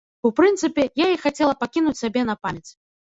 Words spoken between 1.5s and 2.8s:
пакінуць сабе на памяць.